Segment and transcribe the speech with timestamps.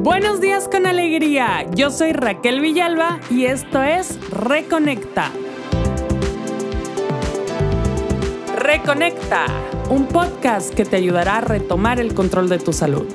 [0.00, 5.32] Buenos días con alegría, yo soy Raquel Villalba y esto es Reconecta.
[8.56, 9.46] Reconecta,
[9.90, 13.08] un podcast que te ayudará a retomar el control de tu salud.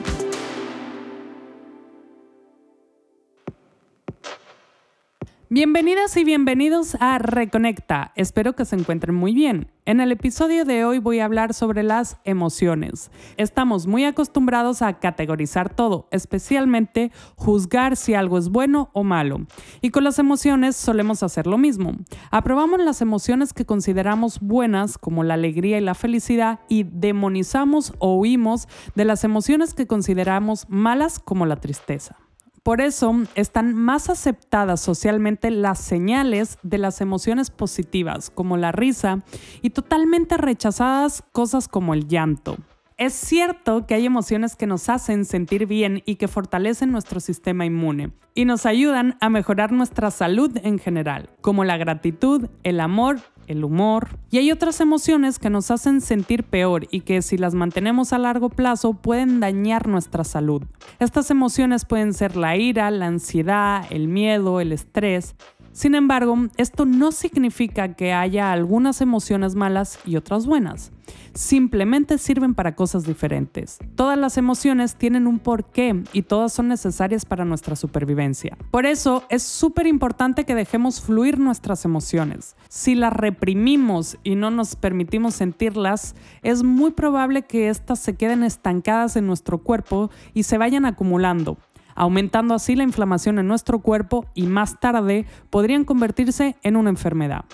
[5.55, 8.11] Bienvenidas y bienvenidos a Reconecta.
[8.15, 9.69] Espero que se encuentren muy bien.
[9.85, 13.11] En el episodio de hoy voy a hablar sobre las emociones.
[13.37, 19.45] Estamos muy acostumbrados a categorizar todo, especialmente juzgar si algo es bueno o malo.
[19.79, 21.97] Y con las emociones solemos hacer lo mismo.
[22.31, 28.15] Aprobamos las emociones que consideramos buenas, como la alegría y la felicidad, y demonizamos o
[28.15, 32.22] huimos de las emociones que consideramos malas, como la tristeza.
[32.63, 39.19] Por eso están más aceptadas socialmente las señales de las emociones positivas, como la risa,
[39.61, 42.55] y totalmente rechazadas cosas como el llanto.
[42.97, 47.65] Es cierto que hay emociones que nos hacen sentir bien y que fortalecen nuestro sistema
[47.65, 53.19] inmune y nos ayudan a mejorar nuestra salud en general, como la gratitud, el amor
[53.47, 57.53] el humor, y hay otras emociones que nos hacen sentir peor y que si las
[57.53, 60.63] mantenemos a largo plazo pueden dañar nuestra salud.
[60.99, 65.35] Estas emociones pueden ser la ira, la ansiedad, el miedo, el estrés,
[65.73, 70.91] sin embargo, esto no significa que haya algunas emociones malas y otras buenas.
[71.33, 73.79] Simplemente sirven para cosas diferentes.
[73.95, 78.55] Todas las emociones tienen un porqué y todas son necesarias para nuestra supervivencia.
[78.69, 82.55] Por eso es súper importante que dejemos fluir nuestras emociones.
[82.69, 88.43] Si las reprimimos y no nos permitimos sentirlas, es muy probable que éstas se queden
[88.43, 91.57] estancadas en nuestro cuerpo y se vayan acumulando
[91.95, 97.45] aumentando así la inflamación en nuestro cuerpo y más tarde podrían convertirse en una enfermedad.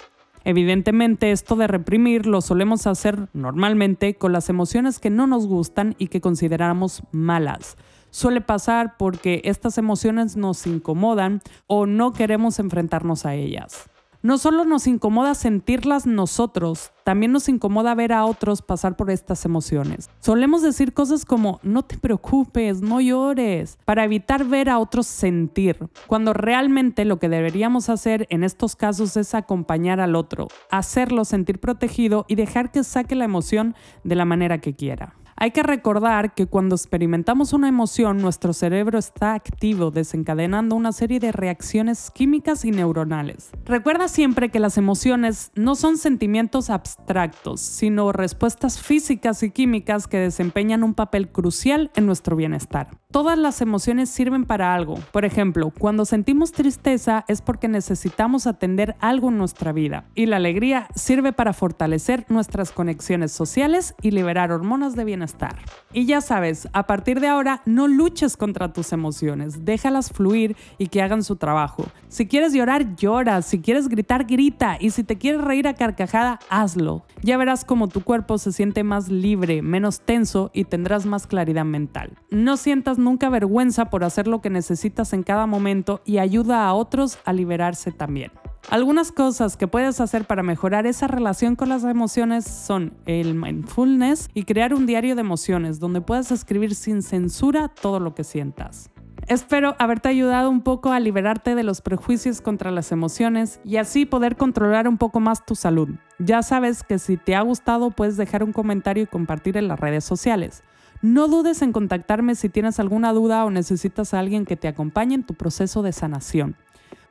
[0.46, 5.96] Evidentemente esto de reprimir lo solemos hacer normalmente con las emociones que no nos gustan
[5.98, 7.78] y que consideramos malas.
[8.10, 13.90] Suele pasar porque estas emociones nos incomodan o no queremos enfrentarnos a ellas.
[14.22, 19.46] No solo nos incomoda sentirlas nosotros, también nos incomoda ver a otros pasar por estas
[19.46, 20.10] emociones.
[20.20, 25.88] Solemos decir cosas como no te preocupes, no llores, para evitar ver a otros sentir,
[26.08, 31.62] cuando realmente lo que deberíamos hacer en estos casos es acompañar al otro, hacerlo sentir
[31.62, 33.74] protegido y dejar que saque la emoción
[34.04, 35.16] de la manera que quiera.
[35.42, 41.22] Hay que recordar que cuando experimentamos una emoción, nuestro cerebro está activo, desencadenando una serie
[41.22, 43.50] de reacciones químicas y neuronales.
[43.64, 50.18] Recuerda siempre que las emociones no son sentimientos abstractos, sino respuestas físicas y químicas que
[50.18, 52.99] desempeñan un papel crucial en nuestro bienestar.
[53.12, 54.94] Todas las emociones sirven para algo.
[55.12, 60.06] Por ejemplo, cuando sentimos tristeza es porque necesitamos atender algo en nuestra vida.
[60.14, 65.56] Y la alegría sirve para fortalecer nuestras conexiones sociales y liberar hormonas de bienestar
[65.92, 70.88] y ya sabes, a partir de ahora no luches contra tus emociones, déjalas fluir y
[70.88, 71.86] que hagan su trabajo.
[72.10, 76.40] Si quieres llorar, llora, si quieres gritar, grita y si te quieres reír a carcajada,
[76.50, 77.04] hazlo.
[77.24, 81.66] Ya verás cómo tu cuerpo se siente más libre, menos tenso y tendrás más claridad
[81.66, 82.18] mental.
[82.30, 86.74] No sientas nunca vergüenza por hacer lo que necesitas en cada momento y ayuda a
[86.74, 88.32] otros a liberarse también.
[88.70, 94.30] Algunas cosas que puedes hacer para mejorar esa relación con las emociones son el mindfulness
[94.34, 98.92] y crear un diario de emociones donde puedas escribir sin censura todo lo que sientas.
[99.28, 104.06] Espero haberte ayudado un poco a liberarte de los prejuicios contra las emociones y así
[104.06, 105.90] poder controlar un poco más tu salud.
[106.18, 109.80] Ya sabes que si te ha gustado puedes dejar un comentario y compartir en las
[109.80, 110.64] redes sociales.
[111.02, 115.16] No dudes en contactarme si tienes alguna duda o necesitas a alguien que te acompañe
[115.16, 116.58] en tu proceso de sanación.